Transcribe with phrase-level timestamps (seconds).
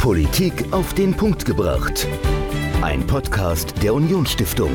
[0.00, 2.08] Politik auf den Punkt gebracht.
[2.80, 4.70] Ein Podcast der Unionsstiftung.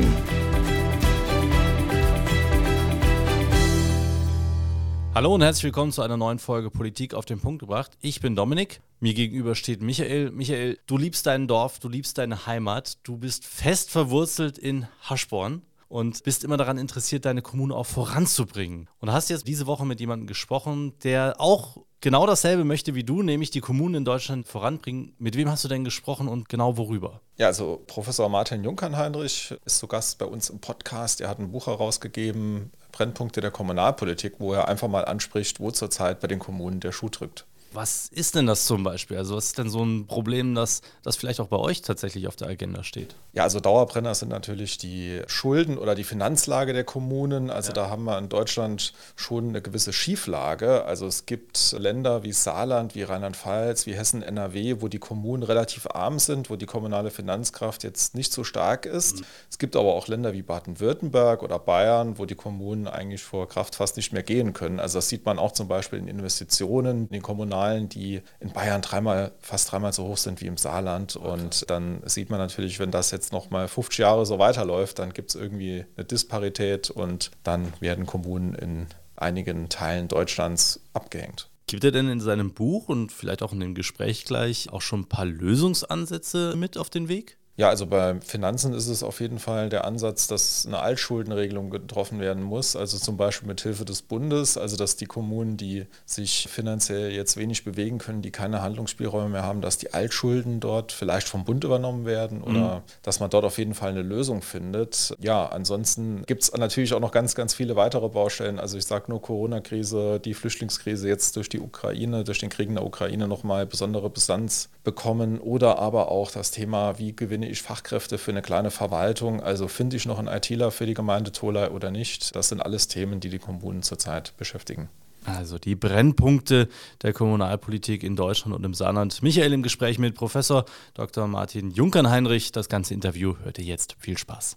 [5.16, 7.98] Hallo und herzlich willkommen zu einer neuen Folge Politik auf den Punkt gebracht.
[8.00, 8.80] Ich bin Dominik.
[9.00, 10.30] Mir gegenüber steht Michael.
[10.30, 15.62] Michael, du liebst dein Dorf, du liebst deine Heimat, du bist fest verwurzelt in Haschborn
[15.88, 18.88] und bist immer daran interessiert, deine Kommune auch voranzubringen.
[19.00, 23.24] Und hast jetzt diese Woche mit jemandem gesprochen, der auch genau dasselbe möchte wie du,
[23.24, 25.16] nämlich die Kommunen in Deutschland voranbringen.
[25.18, 27.20] Mit wem hast du denn gesprochen und genau worüber?
[27.36, 31.20] Ja, also Professor Martin Junkernheinrich ist zu Gast bei uns im Podcast.
[31.20, 36.20] Er hat ein Buch herausgegeben, Brennpunkte der Kommunalpolitik, wo er einfach mal anspricht, wo zurzeit
[36.20, 37.44] bei den Kommunen der Schuh drückt.
[37.76, 39.18] Was ist denn das zum Beispiel?
[39.18, 42.34] Also was ist denn so ein Problem, das, das vielleicht auch bei euch tatsächlich auf
[42.34, 43.14] der Agenda steht?
[43.34, 47.50] Ja, also Dauerbrenner sind natürlich die Schulden oder die Finanzlage der Kommunen.
[47.50, 47.74] Also ja.
[47.74, 50.86] da haben wir in Deutschland schon eine gewisse Schieflage.
[50.86, 55.86] Also es gibt Länder wie Saarland, wie Rheinland-Pfalz, wie Hessen, NRW, wo die Kommunen relativ
[55.86, 59.18] arm sind, wo die kommunale Finanzkraft jetzt nicht so stark ist.
[59.18, 59.24] Mhm.
[59.50, 63.74] Es gibt aber auch Länder wie Baden-Württemberg oder Bayern, wo die Kommunen eigentlich vor Kraft
[63.74, 64.80] fast nicht mehr gehen können.
[64.80, 68.52] Also das sieht man auch zum Beispiel in Investitionen in den kommunalen Zahlen, die in
[68.52, 71.16] Bayern dreimal, fast dreimal so hoch sind wie im Saarland.
[71.16, 71.28] Okay.
[71.28, 75.12] Und dann sieht man natürlich, wenn das jetzt noch mal 50 Jahre so weiterläuft, dann
[75.12, 78.86] gibt es irgendwie eine Disparität und dann werden Kommunen in
[79.16, 81.48] einigen Teilen Deutschlands abgehängt.
[81.66, 85.00] Gibt er denn in seinem Buch und vielleicht auch in dem Gespräch gleich auch schon
[85.00, 87.38] ein paar Lösungsansätze mit auf den Weg?
[87.56, 92.20] Ja, also bei Finanzen ist es auf jeden Fall der Ansatz, dass eine Altschuldenregelung getroffen
[92.20, 92.76] werden muss.
[92.76, 97.38] Also zum Beispiel mit Hilfe des Bundes, also dass die Kommunen, die sich finanziell jetzt
[97.38, 101.64] wenig bewegen können, die keine Handlungsspielräume mehr haben, dass die Altschulden dort vielleicht vom Bund
[101.64, 102.82] übernommen werden oder mhm.
[103.02, 105.16] dass man dort auf jeden Fall eine Lösung findet.
[105.18, 108.60] Ja, ansonsten gibt es natürlich auch noch ganz, ganz viele weitere Baustellen.
[108.60, 112.74] Also ich sage nur Corona-Krise, die Flüchtlingskrise jetzt durch die Ukraine, durch den Krieg in
[112.74, 118.18] der Ukraine nochmal besondere Brisanz bekommen oder aber auch das Thema, wie gewinne ich Fachkräfte
[118.18, 119.42] für eine kleine Verwaltung?
[119.42, 122.34] Also finde ich noch einen ITler für die Gemeinde Tolai oder nicht?
[122.36, 124.88] Das sind alles Themen, die die Kommunen zurzeit beschäftigen.
[125.24, 126.68] Also die Brennpunkte
[127.02, 129.22] der Kommunalpolitik in Deutschland und im Saarland.
[129.22, 130.64] Michael im Gespräch mit Professor
[130.94, 131.26] Dr.
[131.26, 132.52] Martin Junkern-Heinrich.
[132.52, 133.96] Das ganze Interview hört ihr jetzt.
[133.98, 134.56] Viel Spaß.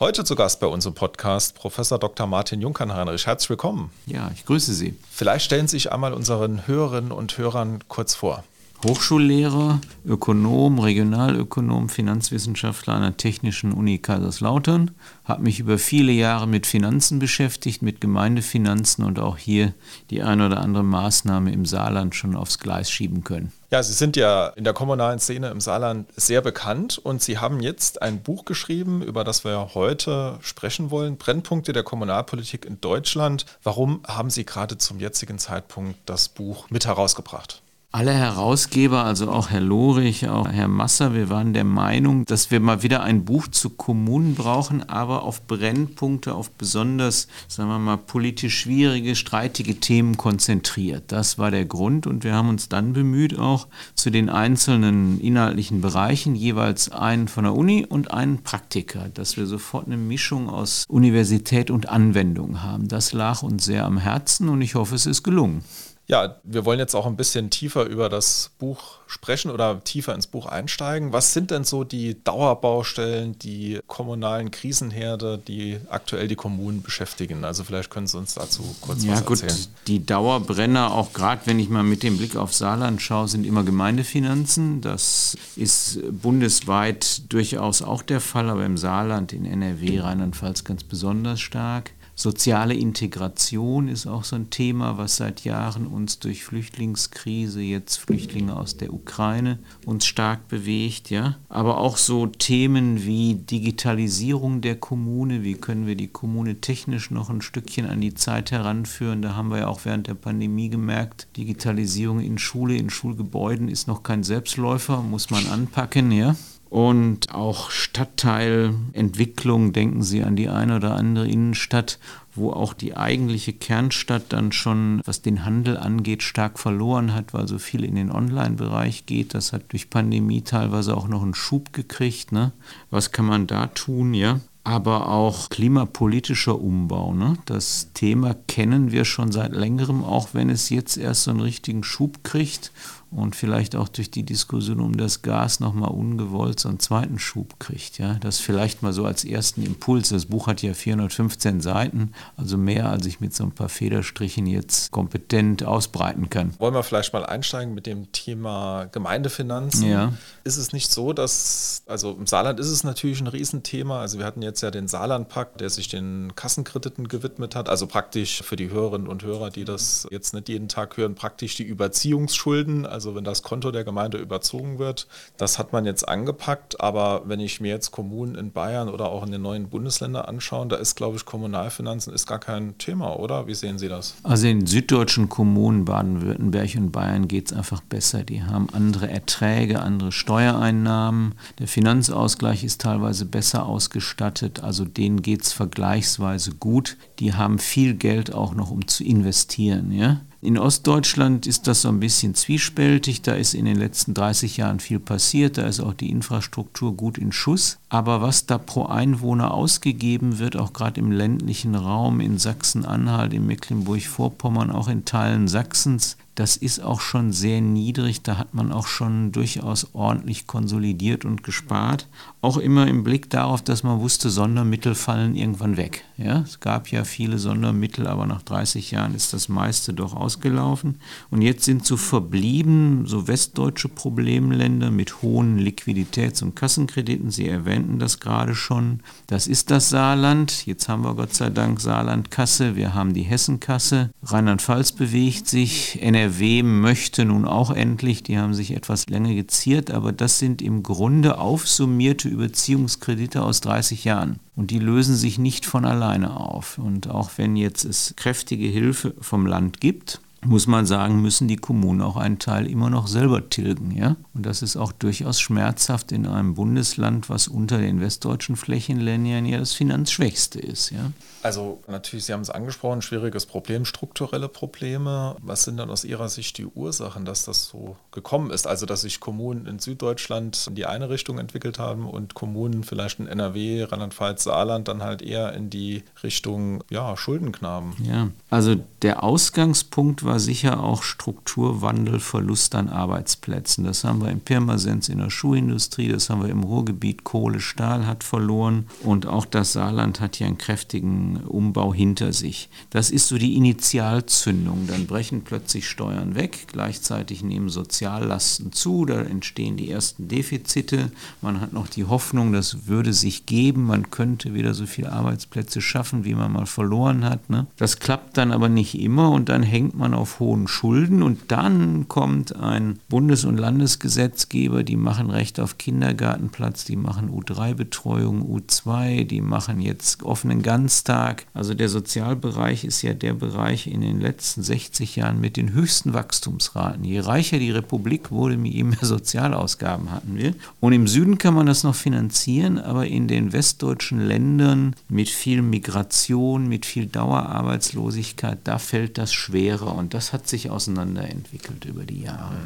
[0.00, 2.26] Heute zu Gast bei uns im Podcast Professor Dr.
[2.26, 3.26] Martin Junkern-Heinrich.
[3.26, 3.90] Herzlich willkommen.
[4.06, 4.96] Ja, ich grüße Sie.
[5.10, 8.42] Vielleicht stellen Sie sich einmal unseren Hörerinnen und Hörern kurz vor.
[8.82, 14.92] Hochschullehrer, Ökonom, Regionalökonom, Finanzwissenschaftler an der Technischen Uni Kaiserslautern,
[15.24, 19.74] habe mich über viele Jahre mit Finanzen beschäftigt, mit Gemeindefinanzen und auch hier
[20.08, 23.52] die eine oder andere Maßnahme im Saarland schon aufs Gleis schieben können.
[23.70, 27.60] Ja, Sie sind ja in der kommunalen Szene im Saarland sehr bekannt und Sie haben
[27.60, 33.44] jetzt ein Buch geschrieben, über das wir heute sprechen wollen, Brennpunkte der Kommunalpolitik in Deutschland.
[33.62, 37.59] Warum haben Sie gerade zum jetzigen Zeitpunkt das Buch mit herausgebracht?
[37.92, 42.60] Alle Herausgeber, also auch Herr Lorich, auch Herr Masser, wir waren der Meinung, dass wir
[42.60, 47.96] mal wieder ein Buch zu Kommunen brauchen, aber auf Brennpunkte, auf besonders, sagen wir mal,
[47.96, 51.02] politisch schwierige, streitige Themen konzentriert.
[51.08, 55.80] Das war der Grund und wir haben uns dann bemüht, auch zu den einzelnen inhaltlichen
[55.80, 60.84] Bereichen jeweils einen von der Uni und einen Praktiker, dass wir sofort eine Mischung aus
[60.86, 62.86] Universität und Anwendung haben.
[62.86, 65.64] Das lag uns sehr am Herzen und ich hoffe, es ist gelungen.
[66.10, 70.26] Ja, wir wollen jetzt auch ein bisschen tiefer über das Buch sprechen oder tiefer ins
[70.26, 71.12] Buch einsteigen.
[71.12, 77.44] Was sind denn so die Dauerbaustellen, die kommunalen Krisenherde, die aktuell die Kommunen beschäftigen?
[77.44, 79.68] Also vielleicht können Sie uns dazu kurz ja, was gut, erzählen.
[79.86, 83.62] Die Dauerbrenner, auch gerade wenn ich mal mit dem Blick auf Saarland schaue, sind immer
[83.62, 84.80] Gemeindefinanzen.
[84.80, 91.38] Das ist bundesweit durchaus auch der Fall, aber im Saarland, in NRW, Rheinland-Pfalz ganz besonders
[91.38, 91.92] stark.
[92.20, 98.54] Soziale Integration ist auch so ein Thema, was seit Jahren uns durch Flüchtlingskrise, jetzt Flüchtlinge
[98.54, 101.36] aus der Ukraine, uns stark bewegt, ja.
[101.48, 107.30] Aber auch so Themen wie Digitalisierung der Kommune, wie können wir die Kommune technisch noch
[107.30, 109.22] ein Stückchen an die Zeit heranführen.
[109.22, 113.88] Da haben wir ja auch während der Pandemie gemerkt, Digitalisierung in Schule, in Schulgebäuden ist
[113.88, 116.36] noch kein Selbstläufer, muss man anpacken, ja
[116.70, 119.74] und auch Stadtteilentwicklung.
[119.74, 121.98] Denken Sie an die eine oder andere Innenstadt,
[122.34, 127.48] wo auch die eigentliche Kernstadt dann schon, was den Handel angeht, stark verloren hat, weil
[127.48, 129.34] so viel in den Online-Bereich geht.
[129.34, 132.30] Das hat durch Pandemie teilweise auch noch einen Schub gekriegt.
[132.30, 132.52] Ne?
[132.90, 134.14] Was kann man da tun?
[134.14, 134.38] Ja?
[134.62, 137.14] aber auch klimapolitischer Umbau.
[137.14, 137.38] Ne?
[137.46, 141.82] Das Thema kennen wir schon seit längerem, auch wenn es jetzt erst so einen richtigen
[141.82, 142.70] Schub kriegt
[143.10, 147.58] und vielleicht auch durch die Diskussion um das Gas nochmal ungewollt so einen zweiten Schub
[147.58, 147.98] kriegt.
[147.98, 148.14] Ja?
[148.20, 150.10] Das vielleicht mal so als ersten Impuls.
[150.10, 154.46] Das Buch hat ja 415 Seiten, also mehr, als ich mit so ein paar Federstrichen
[154.46, 156.54] jetzt kompetent ausbreiten kann.
[156.58, 159.88] Wollen wir vielleicht mal einsteigen mit dem Thema Gemeindefinanzen?
[159.88, 160.12] Ja.
[160.44, 164.00] Ist es nicht so, dass, also im Saarland ist es natürlich ein Riesenthema.
[164.00, 167.68] Also wir hatten jetzt ja den Saarlandpakt, der sich den Kassenkrediten gewidmet hat.
[167.68, 171.56] Also praktisch für die Hörerinnen und Hörer, die das jetzt nicht jeden Tag hören, praktisch
[171.56, 172.86] die Überziehungsschulden.
[172.86, 175.06] Also also wenn das Konto der Gemeinde überzogen wird.
[175.38, 179.24] Das hat man jetzt angepackt, aber wenn ich mir jetzt Kommunen in Bayern oder auch
[179.24, 183.46] in den neuen Bundesländern anschaue, da ist, glaube ich, Kommunalfinanzen ist gar kein Thema, oder?
[183.46, 184.16] Wie sehen Sie das?
[184.22, 188.22] Also in süddeutschen Kommunen, Baden-Württemberg und Bayern geht es einfach besser.
[188.22, 191.36] Die haben andere Erträge, andere Steuereinnahmen.
[191.58, 196.98] Der Finanzausgleich ist teilweise besser ausgestattet, also denen geht es vergleichsweise gut.
[197.18, 199.90] Die haben viel Geld auch noch, um zu investieren.
[199.90, 200.20] Ja?
[200.42, 203.20] In Ostdeutschland ist das so ein bisschen zwiespältig.
[203.20, 205.58] Da ist in den letzten 30 Jahren viel passiert.
[205.58, 207.78] Da ist auch die Infrastruktur gut in Schuss.
[207.90, 213.46] Aber was da pro Einwohner ausgegeben wird, auch gerade im ländlichen Raum, in Sachsen-Anhalt, in
[213.46, 218.22] Mecklenburg-Vorpommern, auch in Teilen Sachsens, das ist auch schon sehr niedrig.
[218.22, 222.08] Da hat man auch schon durchaus ordentlich konsolidiert und gespart.
[222.42, 226.04] Auch immer im Blick darauf, dass man wusste, Sondermittel fallen irgendwann weg.
[226.16, 230.96] Ja, es gab ja viele Sondermittel, aber nach 30 Jahren ist das meiste doch ausgelaufen.
[231.30, 237.30] Und jetzt sind so verblieben so westdeutsche Problemländer mit hohen Liquiditäts- und Kassenkrediten.
[237.30, 239.00] Sie erwähnten das gerade schon.
[239.26, 240.66] Das ist das Saarland.
[240.66, 242.74] Jetzt haben wir Gott sei Dank Saarlandkasse.
[242.74, 244.10] Wir haben die Hessenkasse.
[244.22, 246.00] Rheinland-Pfalz bewegt sich.
[246.00, 250.82] NRW möchte nun auch endlich, die haben sich etwas länger geziert, aber das sind im
[250.82, 254.40] Grunde aufsummierte Überziehungskredite aus 30 Jahren.
[254.56, 256.78] Und die lösen sich nicht von alleine auf.
[256.78, 261.56] Und auch wenn jetzt es kräftige Hilfe vom Land gibt, muss man sagen, müssen die
[261.56, 263.90] Kommunen auch einen Teil immer noch selber tilgen.
[263.90, 264.16] Ja?
[264.32, 269.58] Und das ist auch durchaus schmerzhaft in einem Bundesland, was unter den westdeutschen Flächenländern ja
[269.58, 270.90] das finanzschwächste ist.
[270.90, 271.12] Ja?
[271.42, 275.36] Also natürlich, Sie haben es angesprochen, schwieriges Problem, strukturelle Probleme.
[275.42, 278.66] Was sind dann aus Ihrer Sicht die Ursachen, dass das so gekommen ist?
[278.66, 283.20] Also dass sich Kommunen in Süddeutschland in die eine Richtung entwickelt haben und Kommunen vielleicht
[283.20, 287.94] in NRW, Rheinland-Pfalz, Saarland dann halt eher in die Richtung ja, Schuldenknaben.
[288.04, 293.84] Ja, also der Ausgangspunkt war sicher auch Strukturwandel, Verlust an Arbeitsplätzen.
[293.84, 298.06] Das haben wir in Pirmasens in der Schuhindustrie, das haben wir im Ruhrgebiet, Kohle, Stahl
[298.06, 302.68] hat verloren und auch das Saarland hat ja einen kräftigen Umbau hinter sich.
[302.90, 304.86] Das ist so die Initialzündung.
[304.86, 311.10] Dann brechen plötzlich Steuern weg, gleichzeitig nehmen Soziallasten zu, da entstehen die ersten Defizite.
[311.42, 315.80] Man hat noch die Hoffnung, das würde sich geben, man könnte wieder so viele Arbeitsplätze
[315.80, 317.50] schaffen, wie man mal verloren hat.
[317.50, 317.66] Ne?
[317.76, 322.08] Das klappt dann aber nicht immer und dann hängt man auf hohen Schulden und dann
[322.08, 329.40] kommt ein Bundes- und Landesgesetzgeber, die machen Recht auf Kindergartenplatz, die machen U3-Betreuung, U2, die
[329.40, 331.19] machen jetzt offenen Ganztag.
[331.54, 336.12] Also der Sozialbereich ist ja der Bereich in den letzten 60 Jahren mit den höchsten
[336.12, 337.04] Wachstumsraten.
[337.04, 340.54] Je reicher die Republik wurde, je mehr Sozialausgaben hatten wir.
[340.80, 345.62] Und im Süden kann man das noch finanzieren, aber in den westdeutschen Ländern mit viel
[345.62, 349.94] Migration, mit viel Dauerarbeitslosigkeit, da fällt das schwerer.
[349.94, 352.56] Und das hat sich auseinanderentwickelt über die Jahre.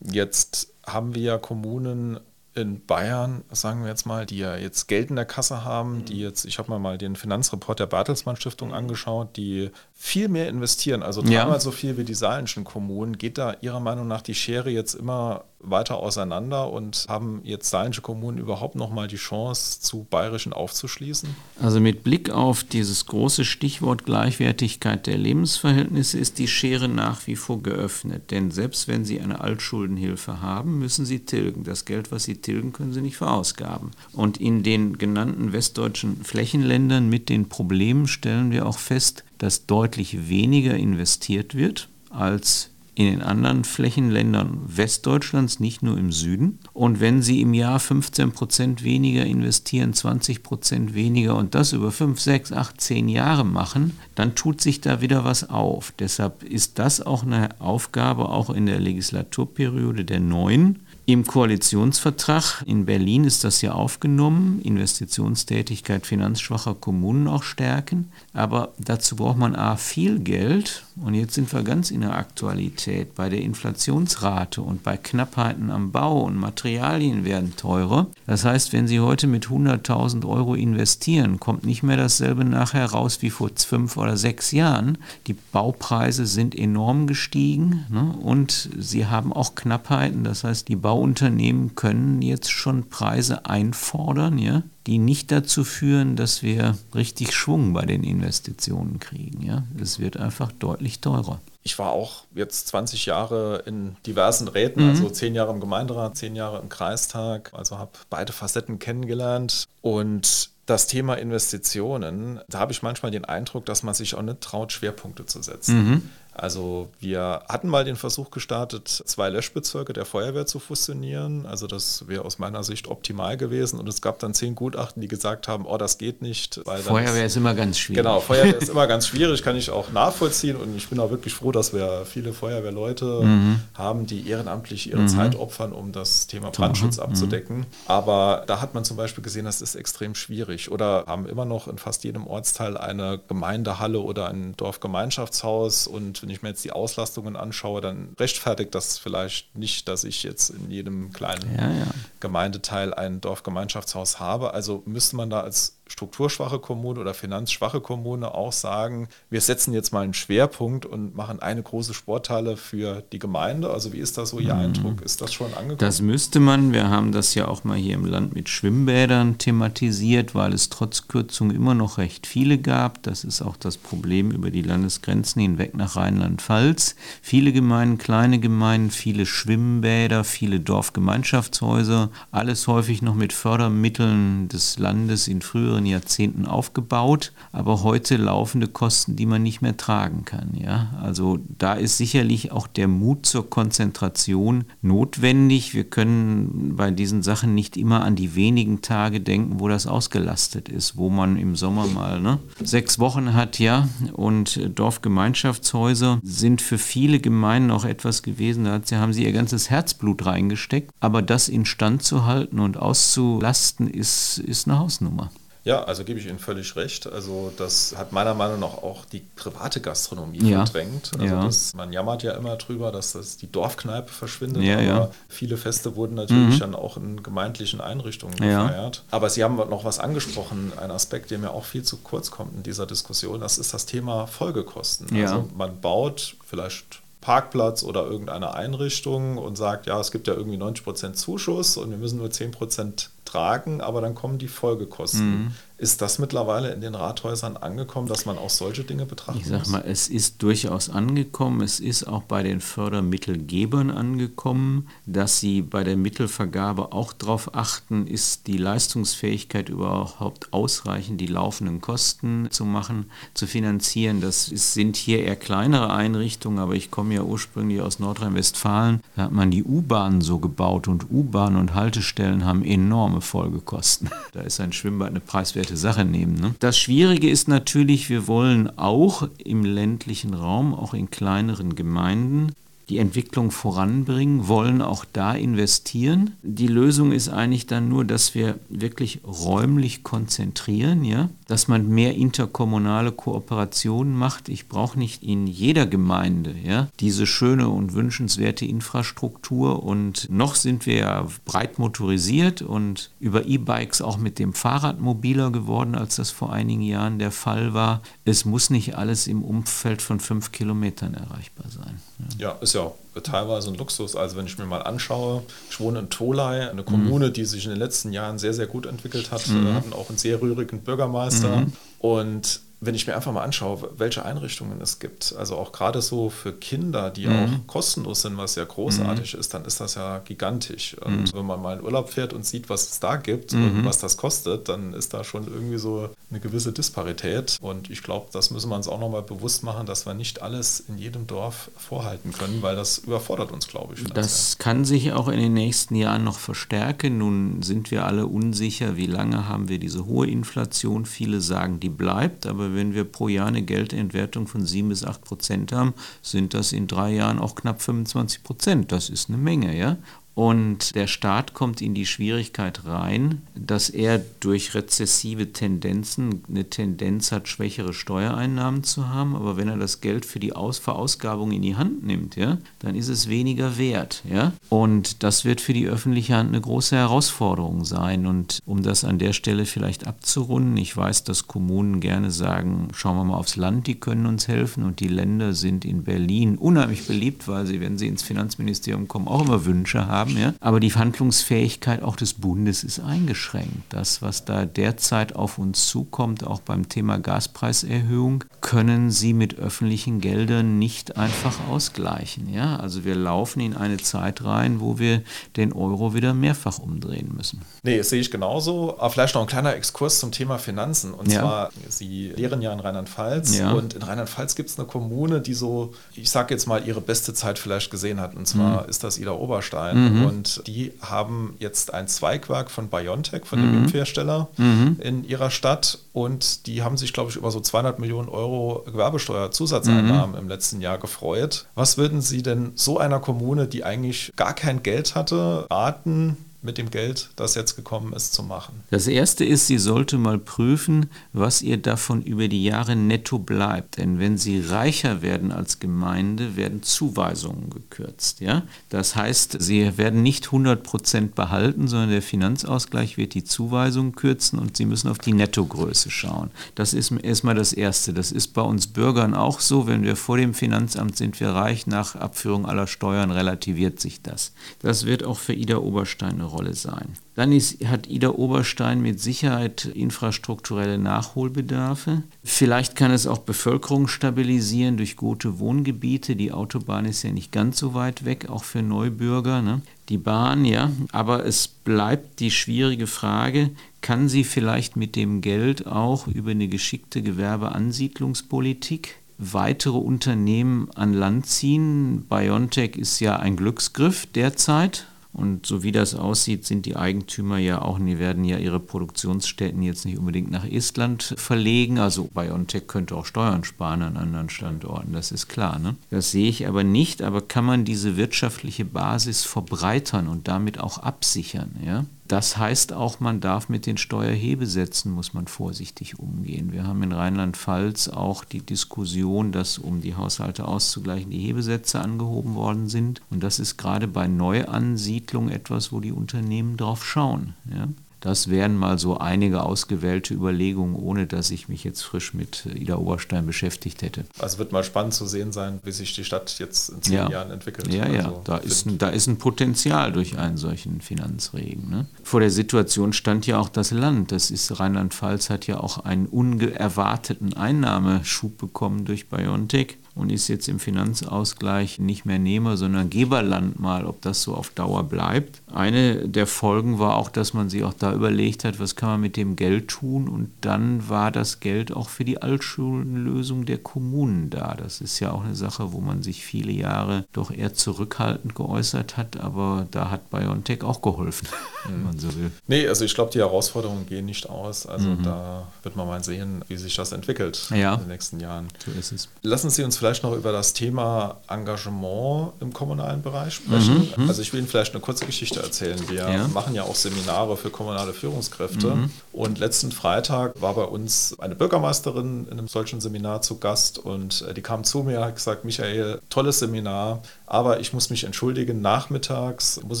[0.00, 2.18] Jetzt haben wir ja Kommunen
[2.54, 6.20] in Bayern, sagen wir jetzt mal, die ja jetzt Geld in der Kasse haben, die
[6.20, 9.70] jetzt, ich habe mir mal den Finanzreport der Bertelsmann Stiftung angeschaut, die
[10.04, 11.60] viel mehr investieren, also dreimal ja.
[11.60, 13.16] so viel wie die saarländischen Kommunen.
[13.16, 18.02] Geht da Ihrer Meinung nach die Schere jetzt immer weiter auseinander und haben jetzt saarländische
[18.02, 21.34] Kommunen überhaupt noch mal die Chance, zu bayerischen aufzuschließen?
[21.58, 27.34] Also mit Blick auf dieses große Stichwort Gleichwertigkeit der Lebensverhältnisse ist die Schere nach wie
[27.34, 28.30] vor geöffnet.
[28.30, 31.64] Denn selbst wenn Sie eine Altschuldenhilfe haben, müssen Sie tilgen.
[31.64, 33.92] Das Geld, was Sie tilgen, können Sie nicht verausgaben.
[34.12, 40.28] Und in den genannten westdeutschen Flächenländern mit den Problemen stellen wir auch fest, dass deutlich
[40.28, 46.60] weniger investiert wird als in den anderen Flächenländern Westdeutschlands, nicht nur im Süden.
[46.72, 51.90] Und wenn Sie im Jahr 15 Prozent weniger investieren, 20 Prozent weniger und das über
[51.90, 55.92] 5, 6, 8, 10 Jahre machen, dann tut sich da wieder was auf.
[55.98, 62.86] Deshalb ist das auch eine Aufgabe, auch in der Legislaturperiode der Neuen, Im Koalitionsvertrag in
[62.86, 68.10] Berlin ist das ja aufgenommen, Investitionstätigkeit finanzschwacher Kommunen auch stärken.
[68.32, 73.14] Aber dazu braucht man A viel Geld und jetzt sind wir ganz in der Aktualität.
[73.14, 78.06] Bei der Inflationsrate und bei Knappheiten am Bau und Materialien werden teurer.
[78.26, 83.20] Das heißt, wenn Sie heute mit 100.000 Euro investieren, kommt nicht mehr dasselbe nachher raus
[83.20, 84.96] wie vor fünf oder sechs Jahren.
[85.26, 88.14] Die Baupreise sind enorm gestiegen ne?
[88.22, 90.24] und sie haben auch Knappheiten.
[90.24, 96.14] Das heißt, die Bau Bauunternehmen können jetzt schon Preise einfordern, ja, die nicht dazu führen,
[96.14, 99.44] dass wir richtig Schwung bei den Investitionen kriegen.
[99.44, 99.64] Ja.
[99.82, 101.40] Es wird einfach deutlich teurer.
[101.64, 104.90] Ich war auch jetzt 20 Jahre in diversen Räten, mhm.
[104.90, 110.50] also zehn Jahre im Gemeinderat, zehn Jahre im Kreistag, also habe beide Facetten kennengelernt und
[110.66, 114.72] das Thema Investitionen, da habe ich manchmal den Eindruck, dass man sich auch nicht traut,
[114.72, 115.76] Schwerpunkte zu setzen.
[115.76, 116.10] Mhm.
[116.34, 121.46] Also wir hatten mal den Versuch gestartet, zwei Löschbezirke der Feuerwehr zu fusionieren.
[121.46, 123.78] Also das wäre aus meiner Sicht optimal gewesen.
[123.78, 126.60] Und es gab dann zehn Gutachten, die gesagt haben, oh, das geht nicht.
[126.64, 128.02] Feuerwehr ist, ist, immer ganz schwierig.
[128.02, 130.56] Genau, Feuerwehr ist immer ganz schwierig, kann ich auch nachvollziehen.
[130.56, 133.60] Und ich bin auch wirklich froh, dass wir viele Feuerwehrleute mhm.
[133.74, 135.08] haben, die ehrenamtlich ihre mhm.
[135.08, 137.04] Zeit opfern, um das Thema Brandschutz mhm.
[137.04, 137.66] abzudecken.
[137.86, 140.70] Aber da hat man zum Beispiel gesehen, das ist extrem schwierig.
[140.70, 146.30] Oder haben immer noch in fast jedem Ortsteil eine Gemeindehalle oder ein Dorfgemeinschaftshaus und wenn
[146.30, 150.70] ich mir jetzt die Auslastungen anschaue, dann rechtfertigt das vielleicht nicht, dass ich jetzt in
[150.70, 151.86] jedem kleinen ja, ja.
[152.20, 154.54] Gemeindeteil ein Dorfgemeinschaftshaus habe.
[154.54, 159.92] Also müsste man da als strukturschwache Kommune oder finanzschwache Kommune auch sagen, wir setzen jetzt
[159.92, 163.70] mal einen Schwerpunkt und machen eine große Sporthalle für die Gemeinde?
[163.70, 164.60] Also wie ist das so Ihr mhm.
[164.60, 165.02] Eindruck?
[165.02, 165.78] Ist das schon angekommen?
[165.78, 166.72] Das müsste man.
[166.72, 171.06] Wir haben das ja auch mal hier im Land mit Schwimmbädern thematisiert, weil es trotz
[171.08, 173.02] Kürzung immer noch recht viele gab.
[173.02, 176.96] Das ist auch das Problem über die Landesgrenzen hinweg nach Rheinland-Pfalz.
[177.20, 185.28] Viele Gemeinden, kleine Gemeinden, viele Schwimmbäder, viele Dorfgemeinschaftshäuser, alles häufig noch mit Fördermitteln des Landes
[185.28, 190.52] in früheren früheren Jahrzehnten aufgebaut, aber heute laufende Kosten, die man nicht mehr tragen kann.
[190.54, 190.92] Ja?
[191.02, 195.74] Also da ist sicherlich auch der Mut zur Konzentration notwendig.
[195.74, 200.68] Wir können bei diesen Sachen nicht immer an die wenigen Tage denken, wo das ausgelastet
[200.68, 206.78] ist, wo man im Sommer mal ne, sechs Wochen hat, ja, und Dorfgemeinschaftshäuser sind für
[206.78, 212.04] viele Gemeinden auch etwas gewesen, da haben sie ihr ganzes Herzblut reingesteckt, aber das instand
[212.04, 215.30] zu halten und auszulasten ist, ist eine Hausnummer.
[215.64, 217.06] Ja, also gebe ich Ihnen völlig recht.
[217.10, 220.64] Also das hat meiner Meinung nach auch die private Gastronomie ja.
[220.64, 221.12] verdrängt.
[221.18, 221.44] Also ja.
[221.44, 224.62] das, man jammert ja immer drüber, dass das die Dorfkneipe verschwindet.
[224.62, 226.60] Ja, aber viele Feste wurden natürlich mhm.
[226.60, 229.04] dann auch in gemeindlichen Einrichtungen gefeiert.
[229.10, 232.54] Aber Sie haben noch was angesprochen, ein Aspekt, der mir auch viel zu kurz kommt
[232.54, 233.40] in dieser Diskussion.
[233.40, 235.08] Das ist das Thema Folgekosten.
[235.22, 240.58] Also man baut vielleicht Parkplatz oder irgendeine Einrichtung und sagt, ja, es gibt ja irgendwie
[240.58, 245.44] 90 Prozent Zuschuss und wir müssen nur 10 Prozent tragen, aber dann kommen die Folgekosten.
[245.44, 245.54] Mhm.
[245.76, 249.42] Ist das mittlerweile in den Rathäusern angekommen, dass man auch solche Dinge betrachtet?
[249.42, 251.62] Ich sag mal, es ist durchaus angekommen.
[251.62, 258.06] Es ist auch bei den Fördermittelgebern angekommen, dass sie bei der Mittelvergabe auch darauf achten,
[258.06, 264.20] ist die Leistungsfähigkeit überhaupt ausreichend, die laufenden Kosten zu machen, zu finanzieren.
[264.20, 269.00] Das ist, sind hier eher kleinere Einrichtungen, aber ich komme ja ursprünglich aus Nordrhein-Westfalen.
[269.16, 274.08] Da hat man die U-Bahnen so gebaut und U-Bahnen und Haltestellen haben enorme Folgekosten.
[274.32, 276.34] Da ist ein Schwimmbad eine preiswerte Sache nehmen.
[276.34, 276.54] Ne?
[276.60, 282.52] Das Schwierige ist natürlich, wir wollen auch im ländlichen Raum, auch in kleineren Gemeinden,
[282.88, 286.32] die Entwicklung voranbringen, wollen auch da investieren.
[286.42, 292.14] Die Lösung ist eigentlich dann nur, dass wir wirklich räumlich konzentrieren, ja, dass man mehr
[292.14, 294.48] interkommunale Kooperationen macht.
[294.48, 300.86] Ich brauche nicht in jeder Gemeinde ja, diese schöne und wünschenswerte Infrastruktur und noch sind
[300.86, 306.30] wir ja breit motorisiert und über E-Bikes auch mit dem Fahrrad mobiler geworden, als das
[306.30, 308.02] vor einigen Jahren der Fall war.
[308.24, 312.00] Es muss nicht alles im Umfeld von fünf Kilometern erreichbar sein.
[312.38, 314.16] Ja, ist ja teilweise ein Luxus.
[314.16, 317.32] Also wenn ich mir mal anschaue, ich wohne in Tolai, eine Kommune, mhm.
[317.32, 319.74] die sich in den letzten Jahren sehr, sehr gut entwickelt hat, mhm.
[319.74, 321.58] hatten auch einen sehr rührigen Bürgermeister.
[321.58, 321.72] Mhm.
[321.98, 326.30] Und wenn ich mir einfach mal anschaue, welche Einrichtungen es gibt, also auch gerade so
[326.30, 327.34] für Kinder, die mhm.
[327.34, 329.40] auch kostenlos sind, was ja großartig mhm.
[329.40, 330.96] ist, dann ist das ja gigantisch.
[331.00, 331.32] Und mhm.
[331.34, 333.84] wenn man mal in Urlaub fährt und sieht, was es da gibt und mhm.
[333.84, 337.58] was das kostet, dann ist da schon irgendwie so eine gewisse Disparität.
[337.60, 340.80] Und ich glaube, das müssen wir uns auch nochmal bewusst machen, dass wir nicht alles
[340.80, 344.04] in jedem Dorf vorhalten können, weil das überfordert uns, glaube ich.
[344.04, 347.18] Das kann sich auch in den nächsten Jahren noch verstärken.
[347.18, 351.06] Nun sind wir alle unsicher, wie lange haben wir diese hohe Inflation.
[351.06, 355.22] Viele sagen, die bleibt, aber wenn wir pro Jahr eine Geldentwertung von 7 bis 8
[355.22, 358.92] Prozent haben, sind das in drei Jahren auch knapp 25 Prozent.
[358.92, 359.96] Das ist eine Menge, ja.
[360.34, 367.30] Und der Staat kommt in die Schwierigkeit rein, dass er durch rezessive Tendenzen eine Tendenz
[367.30, 369.36] hat, schwächere Steuereinnahmen zu haben.
[369.36, 372.96] Aber wenn er das Geld für die Aus Verausgabung in die Hand nimmt, ja, dann
[372.96, 374.22] ist es weniger wert.
[374.28, 374.52] Ja?
[374.70, 378.26] Und das wird für die öffentliche Hand eine große Herausforderung sein.
[378.26, 383.16] Und um das an der Stelle vielleicht abzurunden, ich weiß, dass Kommunen gerne sagen, schauen
[383.16, 384.82] wir mal aufs Land, die können uns helfen.
[384.82, 389.28] Und die Länder sind in Berlin unheimlich beliebt, weil sie, wenn sie ins Finanzministerium kommen,
[389.28, 390.38] auch immer Wünsche haben haben.
[390.38, 390.54] Ja?
[390.60, 393.92] Aber die Handlungsfähigkeit auch des Bundes ist eingeschränkt.
[393.92, 400.20] Das, was da derzeit auf uns zukommt, auch beim Thema Gaspreiserhöhung, können sie mit öffentlichen
[400.20, 402.52] Geldern nicht einfach ausgleichen.
[402.52, 402.76] Ja?
[402.76, 405.22] Also wir laufen in eine Zeit rein, wo wir
[405.56, 407.60] den Euro wieder mehrfach umdrehen müssen.
[407.82, 408.98] Nee, das sehe ich genauso.
[408.98, 411.12] Aber vielleicht noch ein kleiner Exkurs zum Thema Finanzen.
[411.12, 411.40] Und ja.
[411.40, 413.58] zwar, Sie lehren ja in Rheinland-Pfalz.
[413.58, 413.72] Ja.
[413.72, 417.34] Und in Rheinland-Pfalz gibt es eine Kommune, die so, ich sage jetzt mal, ihre beste
[417.34, 418.34] Zeit vielleicht gesehen hat.
[418.34, 418.88] Und zwar mhm.
[418.88, 420.13] ist das Ida Oberstein.
[420.13, 420.13] Mhm.
[420.14, 420.26] Mhm.
[420.26, 423.84] Und die haben jetzt ein Zweigwerk von BioNTech, von dem mhm.
[423.84, 424.96] Impfhersteller, mhm.
[425.00, 425.98] in ihrer Stadt.
[426.12, 430.38] Und die haben sich, glaube ich, über so 200 Millionen Euro Gewerbesteuerzusatzeinnahmen mhm.
[430.38, 431.66] im letzten Jahr gefreut.
[431.74, 436.78] Was würden Sie denn so einer Kommune, die eigentlich gar kein Geld hatte, raten, mit
[436.78, 438.82] dem Geld, das jetzt gekommen ist, zu machen?
[438.90, 443.98] Das Erste ist, sie sollte mal prüfen, was ihr davon über die Jahre netto bleibt.
[443.98, 448.40] Denn wenn sie reicher werden als Gemeinde, werden Zuweisungen gekürzt.
[448.40, 448.62] Ja?
[448.88, 454.58] Das heißt, sie werden nicht 100 Prozent behalten, sondern der Finanzausgleich wird die Zuweisungen kürzen
[454.58, 456.50] und sie müssen auf die Nettogröße schauen.
[456.74, 458.14] Das ist erstmal das Erste.
[458.14, 459.86] Das ist bei uns Bürgern auch so.
[459.86, 464.52] Wenn wir vor dem Finanzamt sind, wir reich nach Abführung aller Steuern, relativiert sich das.
[464.80, 467.08] Das wird auch für Ida Oberstein Rolle sein.
[467.34, 472.22] Dann ist, hat Ida Oberstein mit Sicherheit infrastrukturelle Nachholbedarfe.
[472.44, 476.36] Vielleicht kann es auch Bevölkerung stabilisieren durch gute Wohngebiete.
[476.36, 479.62] Die Autobahn ist ja nicht ganz so weit weg, auch für Neubürger.
[479.62, 479.82] Ne?
[480.08, 480.92] Die Bahn, ja.
[481.12, 483.70] Aber es bleibt die schwierige Frage,
[484.00, 491.46] kann sie vielleicht mit dem Geld auch über eine geschickte Gewerbeansiedlungspolitik weitere Unternehmen an Land
[491.46, 492.26] ziehen?
[492.28, 497.82] BioNTech ist ja ein Glücksgriff derzeit und so wie das aussieht, sind die Eigentümer ja
[497.82, 501.98] auch, die werden ja ihre Produktionsstätten jetzt nicht unbedingt nach Estland verlegen.
[501.98, 505.80] Also BioNTech könnte auch Steuern sparen an anderen Standorten, das ist klar.
[505.80, 505.96] Ne?
[506.10, 510.98] Das sehe ich aber nicht, aber kann man diese wirtschaftliche Basis verbreitern und damit auch
[510.98, 511.74] absichern?
[511.84, 512.04] Ja?
[512.26, 516.72] Das heißt auch, man darf mit den Steuerhebesätzen, muss man vorsichtig umgehen.
[516.72, 522.54] Wir haben in Rheinland-Pfalz auch die Diskussion, dass um die Haushalte auszugleichen, die Hebesätze angehoben
[522.54, 523.20] worden sind.
[523.30, 527.54] Und das ist gerade bei Neuansiedlung etwas, wo die Unternehmen drauf schauen.
[527.70, 527.88] Ja?
[528.24, 532.96] Das wären mal so einige ausgewählte Überlegungen, ohne dass ich mich jetzt frisch mit Ida
[532.96, 534.24] Oberstein beschäftigt hätte.
[534.38, 537.28] Also wird mal spannend zu sehen sein, wie sich die Stadt jetzt in zehn ja.
[537.28, 537.92] Jahren entwickelt.
[537.92, 541.90] Ja, ja, also da, ist ein, da ist ein Potenzial durch einen solchen Finanzregen.
[541.90, 542.06] Ne?
[542.22, 544.32] Vor der Situation stand ja auch das Land.
[544.32, 550.68] Das ist Rheinland-Pfalz hat ja auch einen unerwarteten Einnahmeschub bekommen durch BioNTech und ist jetzt
[550.68, 555.60] im Finanzausgleich nicht mehr Nehmer, sondern Geberland mal, ob das so auf Dauer bleibt.
[555.72, 559.20] Eine der Folgen war auch, dass man sich auch da überlegt hat, was kann man
[559.20, 564.50] mit dem Geld tun und dann war das Geld auch für die Altschuldenlösung der Kommunen
[564.50, 564.74] da.
[564.74, 569.16] Das ist ja auch eine Sache, wo man sich viele Jahre doch eher zurückhaltend geäußert
[569.16, 571.48] hat, aber da hat BioNTech auch geholfen,
[571.88, 572.52] wenn man so will.
[572.68, 574.86] Nee, also ich glaube, die Herausforderungen gehen nicht aus.
[574.86, 575.22] Also mhm.
[575.22, 577.94] da wird man mal sehen, wie sich das entwickelt ja.
[577.94, 578.68] in den nächsten Jahren.
[578.84, 579.28] So ist es.
[579.42, 584.12] Lassen Sie uns vielleicht noch über das Thema Engagement im kommunalen Bereich sprechen.
[584.14, 584.28] Mhm.
[584.28, 585.98] Also ich will Ihnen vielleicht eine kurze Geschichte erzählen.
[586.10, 586.48] Wir ja.
[586.48, 588.88] machen ja auch Seminare für kommunale Führungskräfte.
[588.88, 589.10] Mhm.
[589.32, 594.42] Und letzten Freitag war bei uns eine Bürgermeisterin in einem solchen Seminar zu Gast und
[594.42, 598.24] äh, die kam zu mir, und hat gesagt, Michael, tolles Seminar, aber ich muss mich
[598.24, 600.00] entschuldigen, nachmittags muss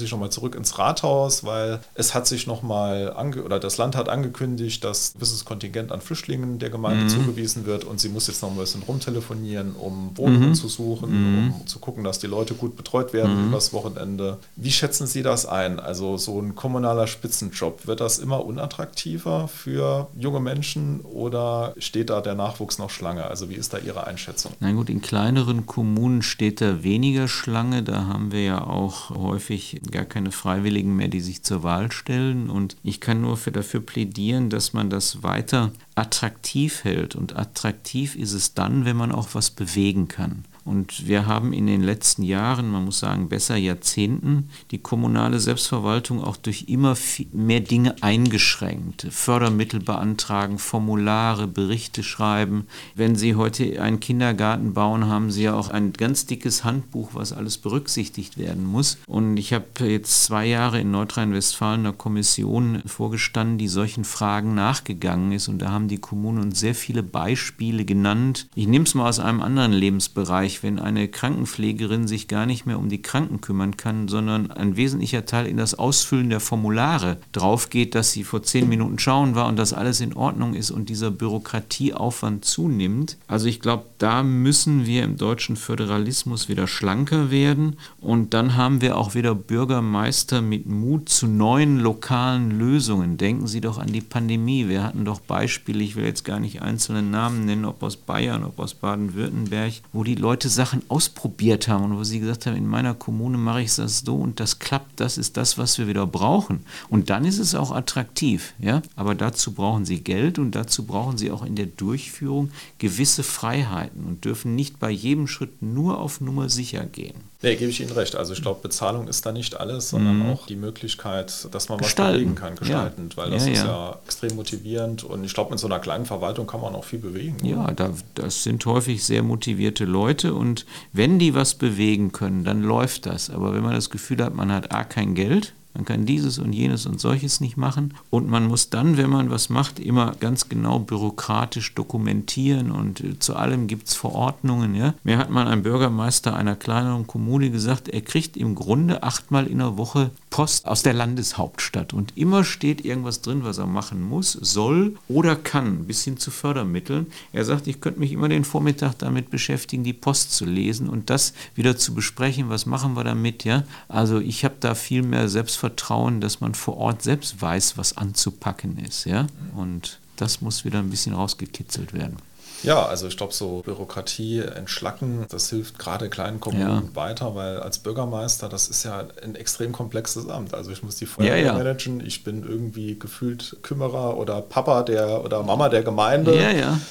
[0.00, 4.84] ich nochmal zurück ins Rathaus, weil es hat sich nochmal, oder das Land hat angekündigt,
[4.84, 7.08] dass ein gewisses Kontingent an Flüchtlingen der Gemeinde mhm.
[7.08, 10.54] zugewiesen wird und sie muss jetzt noch ein bisschen rumtelefonieren, um um Wohnungen mhm.
[10.54, 11.54] zu suchen, mhm.
[11.54, 13.48] um zu gucken, dass die Leute gut betreut werden mhm.
[13.48, 14.38] übers Wochenende.
[14.56, 15.80] Wie schätzen Sie das ein?
[15.80, 22.20] Also so ein kommunaler Spitzenjob, wird das immer unattraktiver für junge Menschen oder steht da
[22.20, 23.24] der Nachwuchs noch Schlange?
[23.24, 24.52] Also wie ist da Ihre Einschätzung?
[24.60, 27.82] Na gut, in kleineren Kommunen steht da weniger Schlange.
[27.82, 32.48] Da haben wir ja auch häufig gar keine Freiwilligen mehr, die sich zur Wahl stellen.
[32.48, 37.14] Und ich kann nur für dafür plädieren, dass man das weiter attraktiv hält.
[37.14, 40.44] Und attraktiv ist es dann, wenn man auch was bewegen kann.
[40.64, 46.24] Und wir haben in den letzten Jahren, man muss sagen, besser Jahrzehnten, die kommunale Selbstverwaltung
[46.24, 46.96] auch durch immer
[47.32, 49.06] mehr Dinge eingeschränkt.
[49.10, 52.66] Fördermittel beantragen, Formulare, Berichte schreiben.
[52.94, 57.32] Wenn Sie heute einen Kindergarten bauen, haben Sie ja auch ein ganz dickes Handbuch, was
[57.32, 58.98] alles berücksichtigt werden muss.
[59.06, 65.32] Und ich habe jetzt zwei Jahre in Nordrhein-Westfalen einer Kommission vorgestanden, die solchen Fragen nachgegangen
[65.32, 65.48] ist.
[65.48, 68.48] Und da haben die Kommunen uns sehr viele Beispiele genannt.
[68.54, 70.53] Ich nehme es mal aus einem anderen Lebensbereich.
[70.62, 75.26] Wenn eine Krankenpflegerin sich gar nicht mehr um die Kranken kümmern kann, sondern ein wesentlicher
[75.26, 79.48] Teil in das Ausfüllen der Formulare drauf geht, dass sie vor zehn Minuten schauen war
[79.48, 83.16] und dass alles in Ordnung ist und dieser Bürokratieaufwand zunimmt.
[83.26, 88.80] Also ich glaube, da müssen wir im deutschen Föderalismus wieder schlanker werden und dann haben
[88.80, 93.16] wir auch wieder Bürgermeister mit Mut zu neuen lokalen Lösungen.
[93.16, 94.68] Denken Sie doch an die Pandemie.
[94.68, 98.44] Wir hatten doch Beispiele, ich will jetzt gar nicht einzelne Namen nennen, ob aus Bayern,
[98.44, 102.66] ob aus Baden-Württemberg, wo die Leute Sachen ausprobiert haben und wo sie gesagt haben, in
[102.66, 106.06] meiner Kommune mache ich das so und das klappt, das ist das, was wir wieder
[106.06, 106.64] brauchen.
[106.88, 108.54] Und dann ist es auch attraktiv.
[108.58, 108.82] Ja?
[108.96, 114.04] Aber dazu brauchen sie Geld und dazu brauchen sie auch in der Durchführung gewisse Freiheiten
[114.04, 117.33] und dürfen nicht bei jedem Schritt nur auf Nummer sicher gehen.
[117.44, 118.16] Nee, gebe ich Ihnen recht.
[118.16, 120.30] Also ich glaube, Bezahlung ist da nicht alles, sondern mhm.
[120.30, 122.12] auch die Möglichkeit, dass man gestalten.
[122.12, 123.22] was bewegen kann, gestaltend, ja.
[123.22, 123.98] weil das ja, ist ja.
[124.04, 127.36] extrem motivierend und ich glaube, mit so einer kleinen Verwaltung kann man auch viel bewegen.
[127.44, 132.62] Ja, da, das sind häufig sehr motivierte Leute und wenn die was bewegen können, dann
[132.62, 133.30] läuft das.
[133.30, 136.52] Aber wenn man das Gefühl hat, man hat A kein Geld, man kann dieses und
[136.52, 137.94] jenes und solches nicht machen.
[138.08, 143.18] Und man muss dann, wenn man was macht, immer ganz genau bürokratisch dokumentieren und äh,
[143.18, 144.74] zu allem gibt es Verordnungen.
[144.76, 144.94] Ja?
[145.02, 149.58] Mir hat mal ein Bürgermeister einer kleineren Kommune gesagt, er kriegt im Grunde achtmal in
[149.58, 154.32] der Woche Post aus der Landeshauptstadt und immer steht irgendwas drin, was er machen muss,
[154.32, 157.06] soll oder kann, bis hin zu Fördermitteln.
[157.32, 161.08] Er sagt, ich könnte mich immer den Vormittag damit beschäftigen, die Post zu lesen und
[161.08, 163.44] das wieder zu besprechen, was machen wir damit.
[163.44, 163.62] Ja?
[163.86, 168.78] Also ich habe da viel mehr Selbstvertrauen, dass man vor Ort selbst weiß, was anzupacken
[168.78, 169.04] ist.
[169.04, 169.28] Ja?
[169.54, 172.16] Und das muss wieder ein bisschen rausgekitzelt werden.
[172.64, 176.96] Ja, also ich glaube, so Bürokratie entschlacken, das hilft gerade kleinen Kommunen ja.
[176.96, 180.54] weiter, weil als Bürgermeister, das ist ja ein extrem komplexes Amt.
[180.54, 181.52] Also ich muss die Feuerwehr ja, ja.
[181.52, 186.34] managen, ich bin irgendwie gefühlt Kümmerer oder Papa der oder Mama der Gemeinde,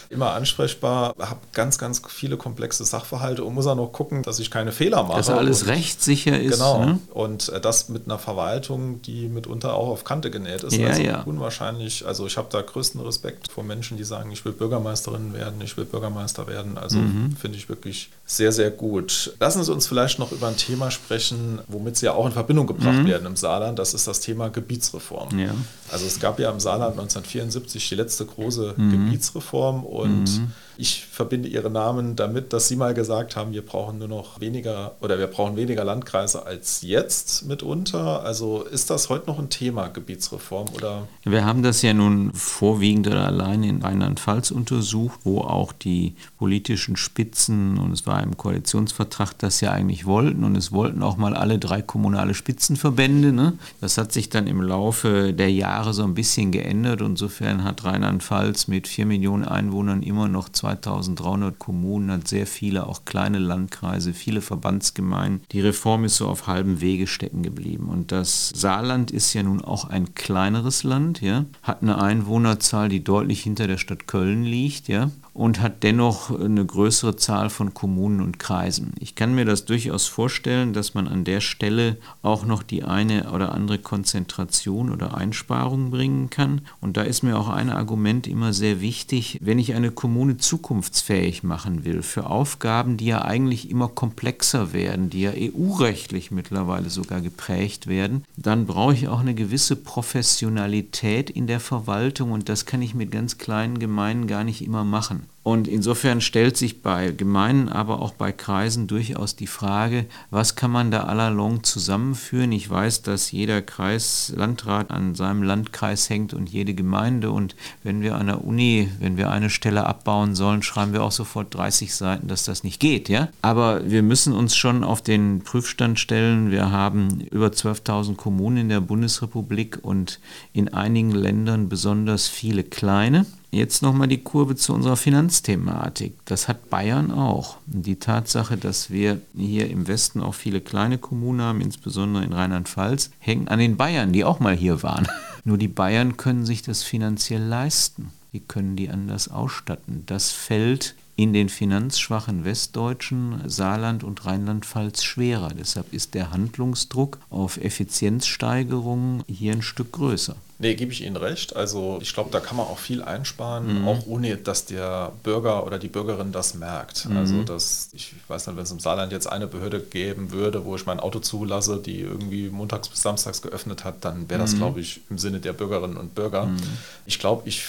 [0.10, 4.52] immer ansprechbar, habe ganz, ganz viele komplexe Sachverhalte und muss auch noch gucken, dass ich
[4.52, 5.18] keine Fehler mache.
[5.18, 6.54] Dass alles und, rechtssicher ist.
[6.54, 6.86] Genau.
[6.86, 7.00] Ne?
[7.14, 10.76] Und äh, das mit einer Verwaltung, die mitunter auch auf Kante genäht ist.
[10.76, 11.22] Ja, also ja.
[11.24, 12.06] unwahrscheinlich.
[12.06, 15.78] Also ich habe da größten Respekt vor Menschen, die sagen, ich will Bürgermeisterin werden ich
[15.78, 16.78] will Bürgermeister werden.
[16.78, 17.36] Also mhm.
[17.36, 19.34] finde ich wirklich sehr, sehr gut.
[19.40, 22.68] Lassen Sie uns vielleicht noch über ein Thema sprechen, womit Sie ja auch in Verbindung
[22.68, 23.08] gebracht mhm.
[23.08, 23.80] werden im Saarland.
[23.80, 25.38] Das ist das Thema Gebietsreform.
[25.40, 25.54] Ja.
[25.92, 28.92] Also es gab ja im Saarland 1974 die letzte große mhm.
[28.92, 30.52] Gebietsreform und mhm.
[30.78, 34.96] Ich verbinde Ihre Namen damit, dass Sie mal gesagt haben, wir brauchen nur noch weniger
[35.02, 38.24] oder wir brauchen weniger Landkreise als jetzt mitunter.
[38.24, 40.70] Also ist das heute noch ein Thema, Gebietsreform?
[40.76, 41.08] Oder?
[41.24, 46.96] Wir haben das ja nun vorwiegend oder allein in Rheinland-Pfalz untersucht, wo auch die politischen
[46.96, 51.36] Spitzen, und es war im Koalitionsvertrag, das ja eigentlich wollten, und es wollten auch mal
[51.36, 53.32] alle drei kommunale Spitzenverbände.
[53.32, 53.54] Ne?
[53.82, 57.02] Das hat sich dann im Laufe der Jahre so ein bisschen geändert.
[57.02, 63.04] Insofern hat Rheinland-Pfalz mit vier Millionen Einwohnern immer noch 2300 Kommunen, hat sehr viele, auch
[63.04, 65.42] kleine Landkreise, viele Verbandsgemeinden.
[65.52, 67.90] Die Reform ist so auf halbem Wege stecken geblieben.
[67.90, 73.04] Und das Saarland ist ja nun auch ein kleineres Land, ja, hat eine Einwohnerzahl, die
[73.04, 78.22] deutlich hinter der Stadt Köln liegt, ja, und hat dennoch eine größere Zahl von Kommunen
[78.22, 78.94] und Kreisen.
[79.00, 83.32] Ich kann mir das durchaus vorstellen, dass man an der Stelle auch noch die eine
[83.32, 86.62] oder andere Konzentration oder Einsparung bringen kann.
[86.82, 91.44] Und da ist mir auch ein Argument immer sehr wichtig, wenn ich eine Kommune zukunftsfähig
[91.44, 97.22] machen will für Aufgaben, die ja eigentlich immer komplexer werden, die ja EU-rechtlich mittlerweile sogar
[97.22, 102.82] geprägt werden, dann brauche ich auch eine gewisse Professionalität in der Verwaltung und das kann
[102.82, 105.23] ich mit ganz kleinen Gemeinden gar nicht immer machen.
[105.44, 110.72] Und insofern stellt sich bei Gemeinden, aber auch bei Kreisen durchaus die Frage, was kann
[110.72, 112.54] man da allalong zusammenführen?
[112.54, 117.30] Ich weiß, dass jeder Kreislandrat an seinem Landkreis hängt und jede Gemeinde.
[117.32, 121.12] Und wenn wir an der Uni, wenn wir eine Stelle abbauen sollen, schreiben wir auch
[121.12, 123.10] sofort 30 Seiten, dass das nicht geht.
[123.10, 123.28] Ja?
[123.42, 126.52] Aber wir müssen uns schon auf den Prüfstand stellen.
[126.52, 130.22] Wir haben über 12.000 Kommunen in der Bundesrepublik und
[130.54, 133.26] in einigen Ländern besonders viele kleine.
[133.54, 136.16] Jetzt nochmal die Kurve zu unserer Finanzthematik.
[136.26, 137.58] Das hat Bayern auch.
[137.68, 143.12] Die Tatsache, dass wir hier im Westen auch viele kleine Kommunen haben, insbesondere in Rheinland-Pfalz,
[143.20, 145.08] hängt an den Bayern, die auch mal hier waren.
[145.44, 148.10] Nur die Bayern können sich das finanziell leisten.
[148.34, 150.02] Die können die anders ausstatten.
[150.08, 155.50] Das fällt in den finanzschwachen Westdeutschen, Saarland und Rheinland-Pfalz schwerer.
[155.50, 160.36] Deshalb ist der Handlungsdruck auf Effizienzsteigerungen hier ein Stück größer.
[160.64, 161.58] Nee, gebe ich Ihnen recht.
[161.58, 163.86] Also ich glaube, da kann man auch viel einsparen, mhm.
[163.86, 167.06] auch ohne, dass der Bürger oder die Bürgerin das merkt.
[167.10, 167.18] Mhm.
[167.18, 170.78] Also das, ich weiß nicht, wenn es im Saarland jetzt eine Behörde geben würde, wo
[170.78, 174.60] ich mein Auto zulasse, die irgendwie montags bis samstags geöffnet hat, dann wäre das, mhm.
[174.60, 176.46] glaube ich, im Sinne der Bürgerinnen und Bürger.
[176.46, 176.62] Mhm.
[177.06, 177.66] Ich glaube, ich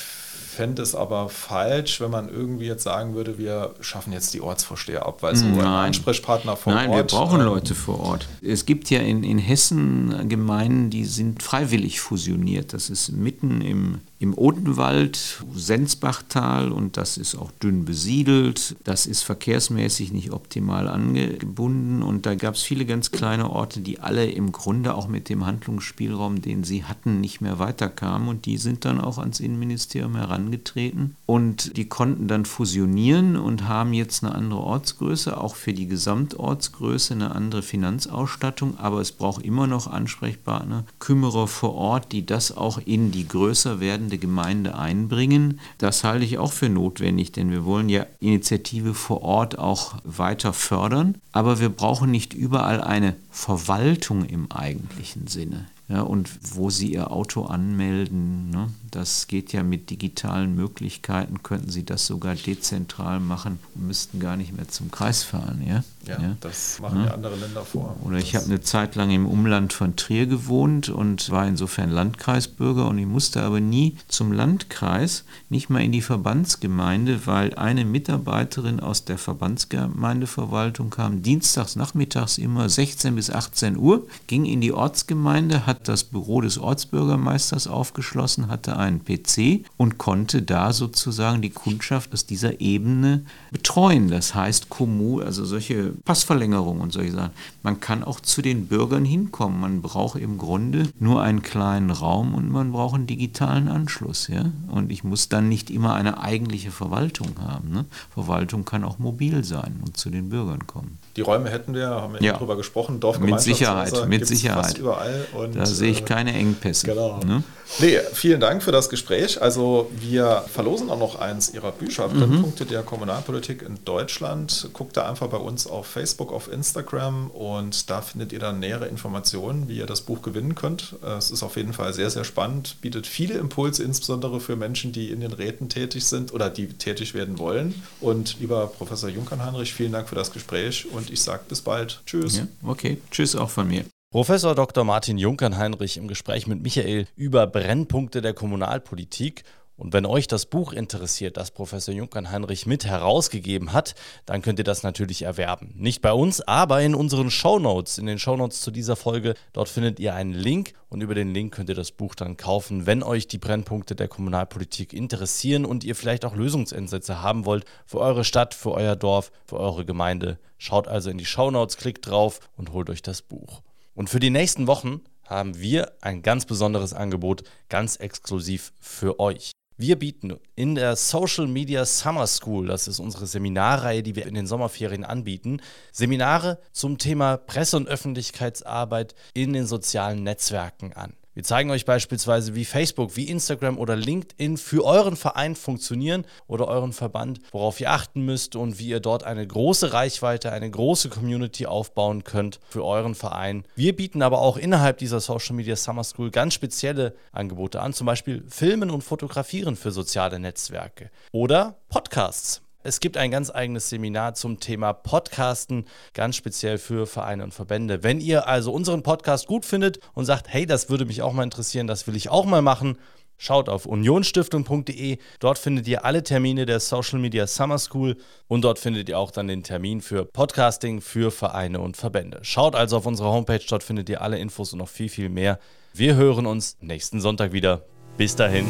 [0.55, 5.07] fände es aber falsch, wenn man irgendwie jetzt sagen würde, wir schaffen jetzt die Ortsvorsteher
[5.07, 5.59] ab, weil so Nein.
[5.59, 6.97] ein Ansprechpartner vor Nein, Ort.
[6.97, 8.29] Nein, wir brauchen ähm, Leute vor Ort.
[8.43, 12.73] Es gibt ja in, in Hessen Gemeinden, die sind freiwillig fusioniert.
[12.73, 18.75] Das ist mitten im im Odenwald, Sensbachtal und das ist auch dünn besiedelt.
[18.83, 22.03] Das ist verkehrsmäßig nicht optimal angebunden.
[22.03, 25.45] Und da gab es viele ganz kleine Orte, die alle im Grunde auch mit dem
[25.45, 28.29] Handlungsspielraum, den sie hatten, nicht mehr weiterkamen.
[28.29, 31.17] Und die sind dann auch ans Innenministerium herangetreten.
[31.27, 37.13] Und die konnten dann fusionieren und haben jetzt eine andere Ortsgröße, auch für die Gesamtortsgröße
[37.13, 42.81] eine andere Finanzausstattung, aber es braucht immer noch Ansprechpartner, Kümmerer vor Ort, die das auch
[42.87, 45.61] in die größer werdende jede Gemeinde einbringen.
[45.79, 50.53] Das halte ich auch für notwendig, denn wir wollen ja Initiative vor Ort auch weiter
[50.53, 51.17] fördern.
[51.33, 55.67] Aber wir brauchen nicht überall eine Verwaltung im eigentlichen Sinne.
[55.89, 61.71] Ja, und wo Sie Ihr Auto anmelden, ne, das geht ja mit digitalen Möglichkeiten, könnten
[61.71, 65.63] Sie das sogar dezentral machen und müssten gar nicht mehr zum Kreis fahren.
[65.67, 66.37] Ja, ja, ja?
[66.41, 67.13] das machen ja.
[67.13, 67.97] andere Länder vor.
[68.03, 72.89] Oder ich habe eine Zeit lang im Umland von Trier gewohnt und war insofern Landkreisbürger
[72.89, 78.81] und ich musste aber nie zum Landkreis, nicht mal in die Verbandsgemeinde, weil eine Mitarbeiterin
[78.81, 85.67] aus der Verbandsgemeindeverwaltung kam dienstags nachmittags immer 16 bis 18 Uhr, ging in die Ortsgemeinde,
[85.67, 91.51] hat hat das Büro des Ortsbürgermeisters aufgeschlossen, hatte einen PC und konnte da sozusagen die
[91.51, 94.09] Kundschaft aus dieser Ebene betreuen.
[94.09, 97.31] Das heißt, Kommun, also solche Passverlängerungen und solche Sachen.
[97.63, 99.61] Man kann auch zu den Bürgern hinkommen.
[99.61, 104.29] Man braucht im Grunde nur einen kleinen Raum und man braucht einen digitalen Anschluss.
[104.29, 104.47] Ja?
[104.71, 107.71] Und ich muss dann nicht immer eine eigentliche Verwaltung haben.
[107.71, 107.85] Ne?
[108.13, 110.99] Verwaltung kann auch mobil sein und zu den Bürgern kommen.
[111.17, 112.33] Die Räume hätten wir, haben wir ja.
[112.33, 114.79] darüber gesprochen, Mit Sicherheit, mit Sicherheit.
[114.79, 115.27] überall.
[115.35, 116.87] Und da sehe ich äh, keine Engpässe.
[116.89, 117.21] Genau.
[117.25, 117.45] Ne?
[117.79, 119.41] Nee, vielen Dank für das Gespräch.
[119.41, 122.19] Also wir verlosen auch noch eins Ihrer Bücher, mhm.
[122.19, 124.69] Brennpunkte der Kommunalpolitik in Deutschland.
[124.73, 128.87] Guckt da einfach bei uns auf Facebook, auf Instagram und da findet ihr dann nähere
[128.87, 130.97] Informationen, wie ihr das Buch gewinnen könnt.
[131.03, 135.11] Es ist auf jeden Fall sehr, sehr spannend, bietet viele Impulse, insbesondere für Menschen, die
[135.11, 137.83] in den Räten tätig sind oder die tätig werden wollen.
[138.01, 142.03] Und lieber Professor Junkern-Heinrich, vielen Dank für das Gespräch und ich sage bis bald.
[142.07, 142.39] Tschüss.
[142.39, 143.85] Ja, okay, tschüss auch von mir.
[144.11, 144.85] Professor Dr.
[144.85, 149.43] Martin Junkern-Heinrich im Gespräch mit Michael über Brennpunkte der Kommunalpolitik.
[149.77, 154.65] Und wenn euch das Buch interessiert, das Professor Junkern-Heinrich mit herausgegeben hat, dann könnt ihr
[154.65, 155.73] das natürlich erwerben.
[155.77, 159.35] Nicht bei uns, aber in unseren Shownotes, in den Shownotes zu dieser Folge.
[159.53, 162.87] Dort findet ihr einen Link und über den Link könnt ihr das Buch dann kaufen,
[162.87, 167.99] wenn euch die Brennpunkte der Kommunalpolitik interessieren und ihr vielleicht auch Lösungsansätze haben wollt für
[167.99, 170.39] eure Stadt, für euer Dorf, für eure Gemeinde.
[170.57, 173.63] Schaut also in die Shownotes, klickt drauf und holt euch das Buch.
[173.97, 179.51] Und für die nächsten Wochen haben wir ein ganz besonderes Angebot, ganz exklusiv für euch.
[179.77, 184.35] Wir bieten in der Social Media Summer School, das ist unsere Seminarreihe, die wir in
[184.35, 185.61] den Sommerferien anbieten,
[185.91, 191.15] Seminare zum Thema Presse- und Öffentlichkeitsarbeit in den sozialen Netzwerken an.
[191.35, 196.69] Wir zeigen euch beispielsweise, wie Facebook, wie Instagram oder LinkedIn für euren Verein funktionieren oder
[196.69, 201.09] euren Verband, worauf ihr achten müsst und wie ihr dort eine große Reichweite, eine große
[201.09, 203.65] Community aufbauen könnt für euren Verein.
[203.75, 208.07] Wir bieten aber auch innerhalb dieser Social Media Summer School ganz spezielle Angebote an, zum
[208.07, 212.63] Beispiel Filmen und Fotografieren für soziale Netzwerke oder Podcasts.
[212.87, 218.03] Es gibt ein ganz eigenes Seminar zum Thema Podcasten, ganz speziell für Vereine und Verbände.
[218.03, 221.45] Wenn ihr also unseren Podcast gut findet und sagt, hey, das würde mich auch mal
[221.45, 222.99] interessieren, das will ich auch mal machen,
[223.37, 228.17] Schaut auf unionstiftung.de, dort findet ihr alle Termine der Social Media Summer School
[228.47, 232.39] und dort findet ihr auch dann den Termin für Podcasting für Vereine und Verbände.
[232.43, 235.59] Schaut also auf unsere Homepage, dort findet ihr alle Infos und noch viel, viel mehr.
[235.93, 237.85] Wir hören uns nächsten Sonntag wieder.
[238.17, 238.67] Bis dahin.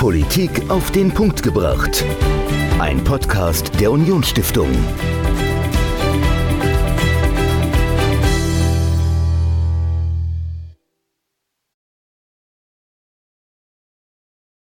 [0.00, 2.06] Politik auf den Punkt gebracht.
[2.78, 4.70] Ein Podcast der Unionsstiftung.